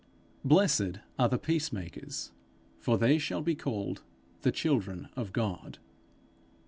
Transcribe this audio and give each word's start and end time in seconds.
'Blessed 0.43 0.97
are 1.19 1.29
the 1.29 1.37
peace 1.37 1.71
makers, 1.71 2.31
for 2.79 2.97
they 2.97 3.19
shall 3.19 3.43
be 3.43 3.53
called 3.53 4.01
the 4.41 4.51
children 4.51 5.09
of 5.15 5.31
God.' 5.31 5.77